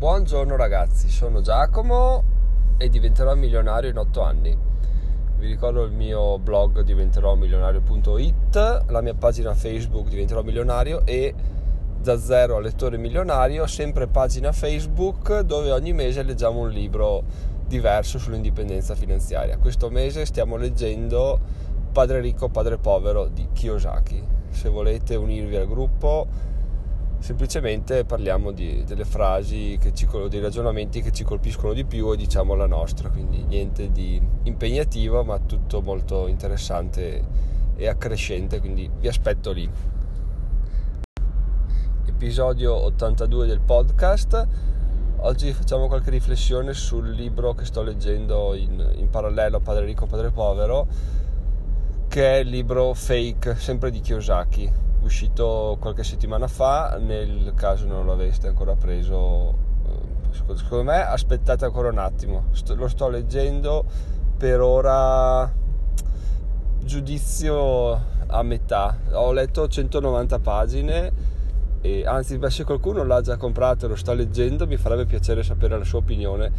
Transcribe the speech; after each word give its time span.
Buongiorno 0.00 0.56
ragazzi, 0.56 1.10
sono 1.10 1.42
Giacomo 1.42 2.24
e 2.78 2.88
diventerò 2.88 3.34
milionario 3.34 3.90
in 3.90 3.98
8 3.98 4.22
anni. 4.22 4.58
Vi 5.36 5.46
ricordo 5.46 5.84
il 5.84 5.92
mio 5.92 6.38
blog 6.38 6.80
diventerò 6.80 7.34
milionario.it, 7.34 8.84
la 8.88 9.02
mia 9.02 9.12
pagina 9.12 9.52
Facebook 9.52 10.08
diventerò 10.08 10.40
milionario 10.40 11.04
e 11.04 11.34
da 12.00 12.16
zero 12.16 12.56
a 12.56 12.60
lettore 12.60 12.96
milionario, 12.96 13.66
sempre 13.66 14.06
pagina 14.06 14.52
Facebook 14.52 15.40
dove 15.40 15.70
ogni 15.70 15.92
mese 15.92 16.22
leggiamo 16.22 16.60
un 16.60 16.70
libro 16.70 17.22
diverso 17.66 18.18
sull'indipendenza 18.18 18.94
finanziaria. 18.94 19.58
Questo 19.58 19.90
mese 19.90 20.24
stiamo 20.24 20.56
leggendo 20.56 21.38
Padre 21.92 22.20
ricco, 22.20 22.48
padre 22.48 22.78
povero 22.78 23.26
di 23.26 23.48
Kiyosaki. 23.52 24.24
Se 24.48 24.70
volete 24.70 25.14
unirvi 25.14 25.56
al 25.56 25.68
gruppo 25.68 26.26
semplicemente 27.20 28.04
parliamo 28.04 28.50
di, 28.50 28.82
delle 28.84 29.04
frasi, 29.04 29.78
ci, 29.92 30.08
dei 30.28 30.40
ragionamenti 30.40 31.02
che 31.02 31.12
ci 31.12 31.22
colpiscono 31.22 31.74
di 31.74 31.84
più 31.84 32.10
e 32.12 32.16
diciamo 32.16 32.54
la 32.54 32.66
nostra, 32.66 33.10
quindi 33.10 33.44
niente 33.44 33.90
di 33.92 34.20
impegnativo 34.44 35.22
ma 35.22 35.38
tutto 35.38 35.82
molto 35.82 36.26
interessante 36.26 37.22
e 37.76 37.88
accrescente, 37.88 38.58
quindi 38.58 38.90
vi 38.98 39.06
aspetto 39.06 39.52
lì. 39.52 39.68
Episodio 42.06 42.74
82 42.74 43.46
del 43.46 43.60
podcast. 43.60 44.48
Oggi 45.22 45.52
facciamo 45.52 45.86
qualche 45.86 46.10
riflessione 46.10 46.72
sul 46.72 47.10
libro 47.10 47.52
che 47.52 47.66
sto 47.66 47.82
leggendo 47.82 48.54
in, 48.54 48.92
in 48.96 49.10
parallelo 49.10 49.58
a 49.58 49.60
Padre 49.60 49.84
Ricco, 49.84 50.06
Padre 50.06 50.30
Povero, 50.30 50.86
che 52.08 52.36
è 52.36 52.38
il 52.38 52.48
libro 52.48 52.94
Fake, 52.94 53.54
sempre 53.56 53.90
di 53.90 54.00
Kiyosaki 54.00 54.88
uscito 55.02 55.76
qualche 55.80 56.04
settimana 56.04 56.46
fa, 56.46 56.98
nel 57.00 57.52
caso 57.54 57.86
non 57.86 58.06
l'aveste 58.06 58.48
ancora 58.48 58.74
preso, 58.74 59.54
eh, 59.86 60.56
secondo 60.56 60.84
me 60.84 61.02
aspettate 61.02 61.64
ancora 61.64 61.88
un 61.88 61.98
attimo, 61.98 62.44
lo 62.74 62.88
sto 62.88 63.08
leggendo 63.08 63.84
per 64.36 64.60
ora 64.60 65.52
giudizio 66.82 68.08
a 68.26 68.42
metà, 68.42 68.98
ho 69.12 69.32
letto 69.32 69.68
190 69.68 70.38
pagine 70.38 71.12
e 71.82 72.04
anzi 72.06 72.38
se 72.48 72.64
qualcuno 72.64 73.04
l'ha 73.04 73.22
già 73.22 73.36
comprato 73.36 73.86
e 73.86 73.88
lo 73.88 73.96
sta 73.96 74.12
leggendo 74.12 74.66
mi 74.66 74.76
farebbe 74.76 75.06
piacere 75.06 75.42
sapere 75.42 75.78
la 75.78 75.84
sua 75.84 76.00
opinione. 76.00 76.50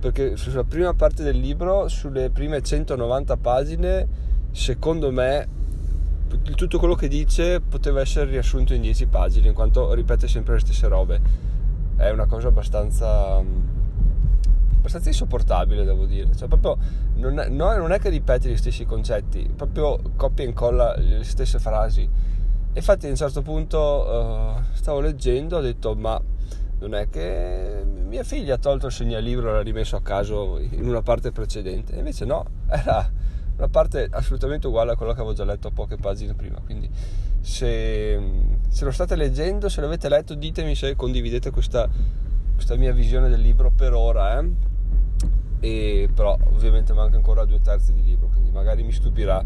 Perché 0.00 0.36
sulla 0.36 0.64
prima 0.64 0.92
parte 0.92 1.22
del 1.22 1.38
libro, 1.38 1.88
sulle 1.88 2.28
prime 2.30 2.60
190 2.60 3.36
pagine, 3.36 4.08
secondo 4.50 5.10
me 5.10 5.48
tutto 6.42 6.78
quello 6.78 6.94
che 6.94 7.08
dice 7.08 7.60
poteva 7.60 8.00
essere 8.00 8.30
riassunto 8.30 8.74
in 8.74 8.80
10 8.80 9.06
pagine, 9.06 9.48
in 9.48 9.54
quanto 9.54 9.92
ripete 9.94 10.28
sempre 10.28 10.54
le 10.54 10.60
stesse 10.60 10.88
robe. 10.88 11.20
È 11.96 12.10
una 12.10 12.26
cosa 12.26 12.48
abbastanza, 12.48 13.36
abbastanza 13.36 15.08
insopportabile, 15.08 15.84
devo 15.84 16.06
dire. 16.06 16.34
Cioè, 16.34 16.48
proprio 16.48 16.76
non 17.16 17.38
è, 17.38 17.48
non 17.48 17.92
è 17.92 17.98
che 17.98 18.08
ripete 18.08 18.48
gli 18.48 18.56
stessi 18.56 18.84
concetti, 18.84 19.50
proprio 19.54 20.00
copia 20.16 20.44
e 20.44 20.48
incolla 20.48 20.94
le 20.96 21.24
stesse 21.24 21.58
frasi. 21.58 22.08
Infatti, 22.72 23.06
a 23.06 23.10
un 23.10 23.16
certo 23.16 23.42
punto 23.42 23.78
uh, 23.78 24.74
stavo 24.74 25.00
leggendo, 25.00 25.58
ho 25.58 25.60
detto, 25.60 25.94
ma 25.94 26.20
non 26.80 26.94
è 26.94 27.08
che 27.08 27.84
mia 27.84 28.24
figlia 28.24 28.54
ha 28.54 28.58
tolto 28.58 28.86
il 28.86 28.92
segnalibro 28.92 29.48
e 29.48 29.52
l'ha 29.52 29.62
rimesso 29.62 29.96
a 29.96 30.02
caso 30.02 30.58
in 30.58 30.86
una 30.86 31.02
parte 31.02 31.32
precedente. 31.32 31.94
Invece 31.94 32.24
no, 32.24 32.44
era 32.68 33.10
una 33.56 33.68
parte 33.68 34.08
assolutamente 34.10 34.66
uguale 34.66 34.92
a 34.92 34.96
quello 34.96 35.12
che 35.12 35.20
avevo 35.20 35.34
già 35.34 35.44
letto 35.44 35.70
poche 35.70 35.96
pagine 35.96 36.34
prima. 36.34 36.58
Quindi 36.64 36.90
se, 37.40 38.20
se 38.68 38.84
lo 38.84 38.90
state 38.90 39.16
leggendo, 39.16 39.68
se 39.68 39.80
l'avete 39.80 40.08
letto, 40.08 40.34
ditemi 40.34 40.74
se 40.74 40.96
condividete 40.96 41.50
questa, 41.50 41.88
questa 42.54 42.76
mia 42.76 42.92
visione 42.92 43.28
del 43.28 43.40
libro 43.40 43.70
per 43.70 43.92
ora. 43.92 44.40
Eh? 44.40 44.50
E, 45.60 46.08
però 46.12 46.36
ovviamente 46.52 46.92
manca 46.92 47.16
ancora 47.16 47.44
due 47.44 47.60
terzi 47.60 47.92
di 47.92 48.02
libro, 48.02 48.28
quindi 48.28 48.50
magari 48.50 48.82
mi 48.82 48.92
stupirà. 48.92 49.42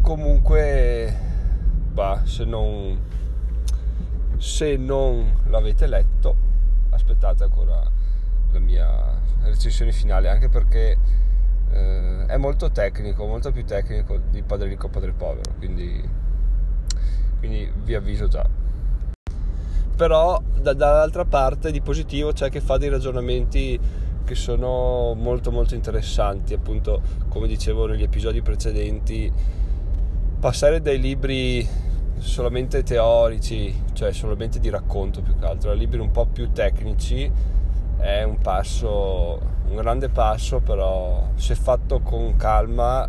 Comunque, 0.00 1.14
bah, 1.92 2.22
se 2.24 2.44
non, 2.44 2.98
se 4.38 4.76
non 4.76 5.38
l'avete 5.48 5.86
letto, 5.86 6.36
aspettate 6.90 7.44
ancora 7.44 7.82
la 8.52 8.58
mia 8.58 9.18
recensione 9.42 9.92
finale, 9.92 10.28
anche 10.28 10.48
perché 10.48 10.96
eh, 11.72 12.26
è 12.26 12.36
molto 12.36 12.70
tecnico, 12.70 13.26
molto 13.26 13.50
più 13.52 13.64
tecnico 13.64 14.18
di 14.30 14.42
Padre 14.42 14.68
Ricco 14.68 14.88
Padre 14.88 15.12
Povero, 15.12 15.52
quindi, 15.58 16.02
quindi 17.38 17.70
vi 17.84 17.94
avviso 17.94 18.28
già. 18.28 18.46
Però 19.96 20.40
da, 20.60 20.72
dall'altra 20.72 21.24
parte 21.24 21.70
di 21.70 21.80
positivo 21.80 22.32
c'è 22.32 22.48
che 22.48 22.60
fa 22.60 22.78
dei 22.78 22.88
ragionamenti 22.88 23.78
che 24.24 24.34
sono 24.34 25.14
molto 25.14 25.50
molto 25.50 25.74
interessanti, 25.74 26.54
appunto 26.54 27.02
come 27.28 27.46
dicevo 27.46 27.86
negli 27.86 28.02
episodi 28.02 28.40
precedenti, 28.42 29.30
passare 30.38 30.80
dai 30.80 31.00
libri 31.00 31.66
solamente 32.18 32.82
teorici, 32.82 33.82
cioè 33.92 34.12
solamente 34.12 34.60
di 34.60 34.68
racconto 34.68 35.20
più 35.20 35.36
che 35.38 35.44
altro, 35.44 35.70
a 35.70 35.74
libri 35.74 35.98
un 35.98 36.10
po' 36.10 36.26
più 36.26 36.52
tecnici 36.52 37.30
è 37.96 38.22
un 38.22 38.38
passo, 38.38 39.40
un 39.70 39.76
grande 39.76 40.08
passo, 40.08 40.60
però 40.60 41.28
se 41.36 41.54
fatto 41.54 42.00
con 42.00 42.36
calma 42.36 43.08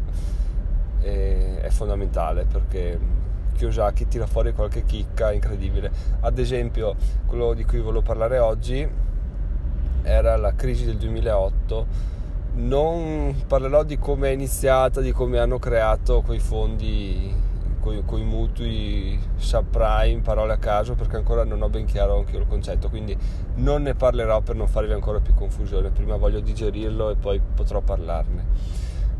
è, 0.99 1.57
è 1.61 1.69
fondamentale 1.69 2.45
perché 2.45 2.99
Kiyosaki 3.55 4.07
tira 4.07 4.27
fuori 4.27 4.53
qualche 4.53 4.85
chicca 4.85 5.31
incredibile. 5.31 5.91
Ad 6.21 6.37
esempio, 6.37 6.95
quello 7.25 7.53
di 7.53 7.65
cui 7.65 7.79
volevo 7.79 8.01
parlare 8.03 8.37
oggi 8.37 8.87
era 10.03 10.37
la 10.37 10.53
crisi 10.53 10.85
del 10.85 10.97
2008. 10.97 12.09
Non 12.53 13.43
parlerò 13.47 13.83
di 13.83 13.97
come 13.97 14.29
è 14.29 14.31
iniziata, 14.31 15.01
di 15.01 15.11
come 15.11 15.39
hanno 15.39 15.57
creato 15.57 16.21
quei 16.21 16.39
fondi 16.39 17.33
con 17.81 18.19
i 18.19 18.23
mutui 18.23 19.19
subprime, 19.35 20.21
parole 20.21 20.53
a 20.53 20.57
caso, 20.57 20.93
perché 20.93 21.17
ancora 21.17 21.43
non 21.43 21.61
ho 21.61 21.69
ben 21.69 21.85
chiaro 21.85 22.17
anche 22.17 22.37
il 22.37 22.45
concetto, 22.47 22.89
quindi 22.89 23.17
non 23.55 23.81
ne 23.81 23.95
parlerò 23.95 24.41
per 24.41 24.55
non 24.55 24.67
farvi 24.67 24.93
ancora 24.93 25.19
più 25.19 25.33
confusione, 25.33 25.89
prima 25.89 26.15
voglio 26.15 26.39
digerirlo 26.39 27.09
e 27.09 27.15
poi 27.15 27.41
potrò 27.53 27.81
parlarne. 27.81 28.45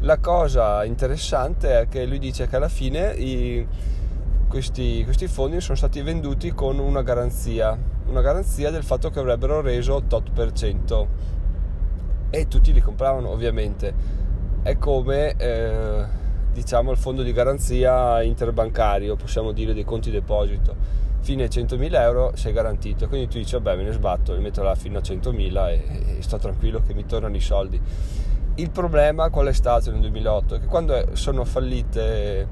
La 0.02 0.20
cosa 0.20 0.86
interessante 0.86 1.82
è 1.82 1.88
che 1.88 2.06
lui 2.06 2.20
dice 2.20 2.48
che 2.48 2.56
alla 2.56 2.70
fine 2.70 3.12
i, 3.14 3.68
questi, 4.48 5.04
questi 5.04 5.28
fondi 5.28 5.60
sono 5.60 5.78
stati 5.78 6.02
venduti 6.02 6.52
con 6.54 6.80
una 6.80 7.02
garanzia, 7.02 7.78
una 8.08 8.22
garanzia 8.22 8.70
del 8.70 8.84
fatto 8.84 9.10
che 9.10 9.20
avrebbero 9.20 9.62
reso 9.62 10.04
tot 10.08 10.32
per 10.32 10.52
cento 10.54 11.08
e 12.30 12.48
tutti 12.48 12.72
li 12.72 12.82
compravano 12.82 13.30
ovviamente. 13.30 13.94
È 14.62 14.78
come... 14.78 15.36
Eh, 15.36 16.20
diciamo 16.52 16.92
il 16.92 16.98
fondo 16.98 17.24
di 17.24 17.32
garanzia 17.32 18.22
interbancario, 18.22 19.16
possiamo 19.16 19.52
dire 19.52 19.74
dei 19.74 19.84
conti 19.84 20.12
deposito, 20.12 20.76
fine 21.22 21.48
100.000 21.48 21.94
euro 21.94 22.32
sei 22.36 22.52
garantito, 22.54 23.08
quindi 23.08 23.28
tu 23.28 23.38
dici 23.38 23.54
vabbè 23.54 23.76
me 23.76 23.84
ne 23.84 23.92
sbatto, 23.92 24.34
li 24.34 24.42
metto 24.42 24.62
là 24.64 24.76
fino 24.76 24.98
a 24.98 25.02
100.000 25.02 25.68
e, 25.70 26.18
e 26.18 26.22
sto 26.22 26.38
tranquillo 26.38 26.82
che 26.86 26.94
mi 26.94 27.06
tornano 27.06 27.36
i 27.36 27.42
soldi. 27.42 27.80
Il 28.56 28.70
problema 28.70 29.30
qual 29.30 29.48
è 29.48 29.54
stato 29.54 29.92
nel 29.92 30.02
2008? 30.02 30.60
Che 30.60 30.66
quando 30.66 31.16
sono 31.16 31.46
fallite 31.46 32.48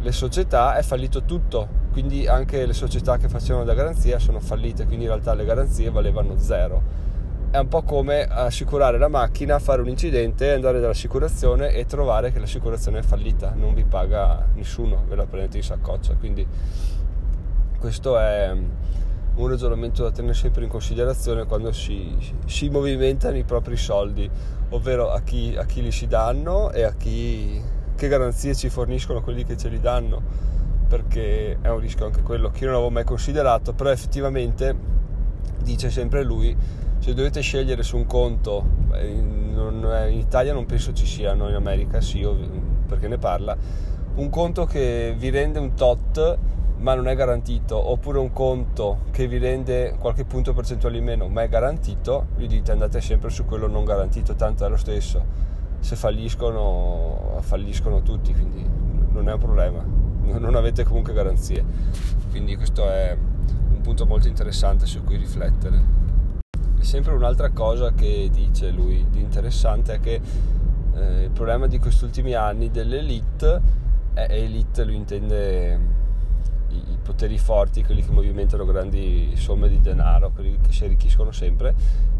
le 0.00 0.12
società 0.12 0.76
è 0.76 0.82
fallito 0.82 1.24
tutto, 1.24 1.84
quindi 1.90 2.28
anche 2.28 2.64
le 2.64 2.74
società 2.74 3.16
che 3.16 3.28
facevano 3.28 3.64
da 3.64 3.74
garanzia 3.74 4.18
sono 4.18 4.38
fallite, 4.38 4.84
quindi 4.84 5.04
in 5.04 5.10
realtà 5.10 5.34
le 5.34 5.44
garanzie 5.44 5.90
valevano 5.90 6.38
zero 6.38 7.04
è 7.56 7.58
un 7.58 7.68
po' 7.68 7.82
come 7.82 8.22
assicurare 8.22 8.98
la 8.98 9.08
macchina, 9.08 9.58
fare 9.58 9.80
un 9.80 9.88
incidente, 9.88 10.52
andare 10.52 10.78
dall'assicurazione 10.78 11.72
e 11.72 11.86
trovare 11.86 12.30
che 12.30 12.38
l'assicurazione 12.38 12.98
è 12.98 13.02
fallita, 13.02 13.54
non 13.56 13.72
vi 13.72 13.84
paga 13.84 14.46
nessuno, 14.54 15.04
ve 15.08 15.16
la 15.16 15.24
prendete 15.24 15.56
in 15.56 15.62
saccoccia. 15.62 16.16
Quindi 16.16 16.46
questo 17.78 18.18
è 18.18 18.54
un 19.34 19.48
ragionamento 19.48 20.02
da 20.02 20.10
tenere 20.10 20.34
sempre 20.34 20.64
in 20.64 20.68
considerazione 20.68 21.46
quando 21.46 21.72
si, 21.72 22.14
si 22.44 22.68
movimentano 22.68 23.38
i 23.38 23.44
propri 23.44 23.78
soldi, 23.78 24.28
ovvero 24.70 25.10
a 25.10 25.22
chi, 25.22 25.54
a 25.56 25.64
chi, 25.64 25.80
li 25.80 25.92
si 25.92 26.06
danno 26.06 26.70
e 26.72 26.82
a 26.82 26.92
chi, 26.92 27.58
che 27.96 28.08
garanzie 28.08 28.54
ci 28.54 28.68
forniscono 28.68 29.22
quelli 29.22 29.44
che 29.44 29.56
ce 29.56 29.70
li 29.70 29.80
danno, 29.80 30.20
perché 30.86 31.56
è 31.62 31.68
un 31.70 31.78
rischio 31.78 32.04
anche 32.04 32.20
quello 32.20 32.50
che 32.50 32.64
io 32.64 32.66
non 32.66 32.74
avevo 32.74 32.90
mai 32.90 33.04
considerato, 33.04 33.72
però 33.72 33.88
effettivamente 33.90 34.96
dice 35.66 35.90
sempre 35.90 36.22
lui 36.22 36.56
se 36.98 37.12
dovete 37.12 37.40
scegliere 37.40 37.82
su 37.82 37.96
un 37.96 38.06
conto, 38.06 38.64
in, 39.02 39.34
Italia 40.12 40.52
non 40.52 40.64
penso 40.64 40.92
ci 40.92 41.06
siano, 41.06 41.48
in 41.48 41.54
America 41.54 42.00
sì, 42.00 42.26
perché 42.86 43.08
ne 43.08 43.18
parla, 43.18 43.56
un 44.14 44.30
conto 44.30 44.64
che 44.64 45.14
vi 45.18 45.30
rende 45.30 45.58
un 45.58 45.74
tot 45.74 46.38
ma 46.78 46.94
non 46.94 47.08
è 47.08 47.14
garantito, 47.16 47.76
oppure 47.90 48.18
un 48.18 48.32
conto 48.32 49.00
che 49.10 49.26
vi 49.26 49.38
rende 49.38 49.96
qualche 49.98 50.24
punto 50.24 50.52
percentuale 50.52 50.98
in 50.98 51.04
meno 51.04 51.28
ma 51.28 51.42
è 51.42 51.48
garantito, 51.48 52.26
gli 52.36 52.46
dite 52.46 52.70
andate 52.72 53.00
sempre 53.00 53.30
su 53.30 53.44
quello 53.44 53.66
non 53.66 53.84
garantito, 53.84 54.34
tanto 54.34 54.64
è 54.64 54.68
lo 54.68 54.76
stesso. 54.76 55.44
Se 55.80 55.96
falliscono, 55.96 57.38
falliscono 57.40 58.02
tutti, 58.02 58.32
quindi 58.32 58.64
non 59.10 59.28
è 59.28 59.32
un 59.32 59.38
problema, 59.38 59.84
non 60.38 60.54
avete 60.54 60.84
comunque 60.84 61.12
garanzie. 61.12 61.64
Quindi 62.30 62.56
questo 62.56 62.88
è 62.88 63.16
punto 63.86 64.04
molto 64.04 64.26
interessante 64.26 64.84
su 64.84 65.04
cui 65.04 65.16
riflettere. 65.16 65.80
sempre 66.80 67.12
un'altra 67.12 67.50
cosa 67.50 67.92
che 67.92 68.28
dice 68.32 68.70
lui 68.70 69.06
di 69.10 69.20
interessante 69.20 69.94
è 69.94 70.00
che 70.00 70.20
eh, 70.94 71.22
il 71.22 71.30
problema 71.30 71.68
di 71.68 71.78
questi 71.78 72.02
ultimi 72.02 72.34
anni 72.34 72.68
dell'elite 72.72 73.60
è 74.12 74.26
elite 74.28 74.84
lui 74.84 74.96
intende 74.96 75.78
i, 76.70 76.74
i, 76.74 76.98
poteri 77.00 77.38
forti, 77.38 77.84
quelli 77.84 78.04
che 78.04 78.10
movimentano 78.10 78.64
grandi 78.64 79.34
somme 79.36 79.68
di 79.68 79.80
denaro, 79.80 80.32
quelli 80.32 80.58
che 80.60 80.72
si 80.72 80.84
arricchiscono 80.84 81.30
sempre, 81.30 81.72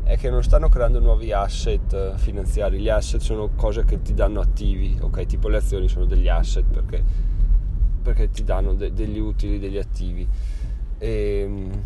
è 0.04 0.16
che 0.16 0.30
non 0.30 0.44
stanno 0.44 0.68
creando 0.68 1.00
nuovi 1.00 1.32
asset 1.32 2.14
finanziari. 2.14 2.78
Gli 2.78 2.88
asset 2.88 3.20
sono 3.20 3.50
cose 3.56 3.84
che 3.84 4.02
ti 4.02 4.14
danno 4.14 4.38
attivi, 4.38 4.96
ok? 5.00 5.26
Tipo 5.26 5.48
le 5.48 5.56
azioni 5.56 5.88
sono 5.88 6.04
degli 6.04 6.28
asset 6.28 6.64
perché, 6.64 7.02
perché 8.02 8.30
ti 8.30 8.44
danno 8.44 8.74
de, 8.74 8.92
degli 8.92 9.18
utili, 9.18 9.58
degli 9.58 9.78
attivi. 9.78 10.28
E, 10.98 11.40
ehm, 11.40 11.82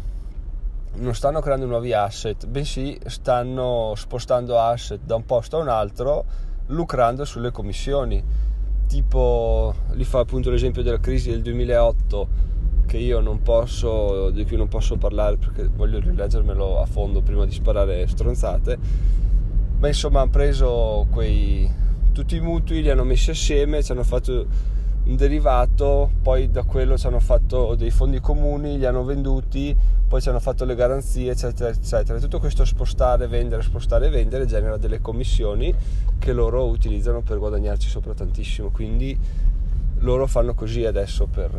non 0.93 1.15
stanno 1.15 1.41
creando 1.41 1.67
nuovi 1.67 1.93
asset, 1.93 2.47
bensì 2.47 2.99
stanno 3.07 3.93
spostando 3.97 4.59
asset 4.59 5.01
da 5.05 5.15
un 5.15 5.25
posto 5.25 5.59
a 5.59 5.61
un 5.61 5.69
altro 5.69 6.25
lucrando 6.67 7.25
sulle 7.25 7.51
commissioni. 7.51 8.23
Tipo, 8.87 9.73
li 9.93 10.05
fa 10.05 10.19
appunto 10.19 10.51
l'esempio 10.51 10.83
della 10.83 10.99
crisi 10.99 11.31
del 11.31 11.43
2008 11.43 12.49
che 12.87 12.97
io 12.97 13.21
non 13.21 13.41
posso, 13.41 14.31
di 14.31 14.45
cui 14.45 14.57
non 14.57 14.67
posso 14.67 14.97
parlare 14.97 15.37
perché 15.37 15.69
voglio 15.69 16.01
rileggermelo 16.01 16.81
a 16.81 16.87
fondo 16.87 17.23
prima 17.23 17.45
di 17.45 17.53
sparare 17.53 18.09
stronzate, 18.09 18.79
ma 19.79 19.87
insomma 19.87 20.23
hanno 20.23 20.31
preso 20.31 21.07
quei, 21.09 21.71
tutti 22.11 22.35
i 22.35 22.41
mutui, 22.41 22.83
li 22.83 22.91
hanno 22.91 23.05
messi 23.05 23.31
assieme, 23.31 23.81
ci 23.85 23.93
hanno 23.93 24.03
fatto 24.03 24.45
derivato, 25.05 26.11
poi 26.23 26.51
da 26.51 26.63
quello 26.63 26.97
ci 26.97 27.07
hanno 27.07 27.21
fatto 27.21 27.75
dei 27.75 27.91
fondi 27.91 28.21
comuni, 28.21 28.79
li 28.79 28.87
hanno 28.87 29.05
venduti, 29.05 29.77
poi 30.07 30.21
ci 30.21 30.29
hanno 30.29 30.41
fatto 30.41 30.65
le 30.65 30.75
garanzie, 30.75 31.33
eccetera, 31.33 31.71
eccetera. 31.71 32.19
Tutto 32.19 32.39
questo 32.39 32.65
spostare, 32.65 33.27
vendere, 33.27 33.63
spostare 33.63 34.09
vendere 34.09 34.47
genera 34.47 34.77
delle 34.77 35.01
commissioni 35.01 35.75
che 36.19 36.33
loro 36.33 36.67
utilizzano 36.67 37.23
per 37.23 37.39
guadagnarci 37.39 37.89
sopra 37.89 38.15
tantissimo. 38.15 38.71
Quindi 38.71 39.19
loro 40.01 40.27
fanno 40.27 40.55
così 40.55 40.85
adesso 40.85 41.27
per, 41.27 41.51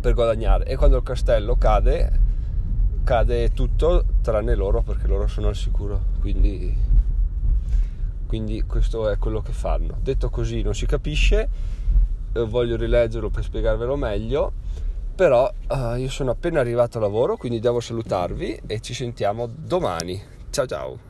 per 0.00 0.14
guadagnare 0.14 0.64
e 0.64 0.76
quando 0.76 0.96
il 0.96 1.02
castello 1.02 1.56
cade 1.56 2.28
cade 3.04 3.50
tutto 3.52 4.04
tranne 4.20 4.54
loro 4.54 4.82
perché 4.82 5.06
loro 5.06 5.26
sono 5.26 5.48
al 5.48 5.56
sicuro 5.56 6.00
quindi, 6.20 6.74
quindi 8.26 8.62
questo 8.62 9.08
è 9.08 9.16
quello 9.16 9.40
che 9.40 9.52
fanno 9.52 9.96
detto 10.02 10.28
così 10.28 10.60
non 10.60 10.74
si 10.74 10.84
capisce 10.84 11.48
voglio 12.32 12.76
rileggerlo 12.76 13.30
per 13.30 13.42
spiegarvelo 13.44 13.96
meglio 13.96 14.52
però 15.20 15.52
uh, 15.68 15.96
io 15.96 16.08
sono 16.08 16.30
appena 16.30 16.60
arrivato 16.60 16.96
a 16.96 17.02
lavoro 17.02 17.36
quindi 17.36 17.60
devo 17.60 17.80
salutarvi 17.80 18.62
e 18.66 18.80
ci 18.80 18.94
sentiamo 18.94 19.46
domani. 19.46 20.18
Ciao 20.48 20.66
ciao 20.66 21.09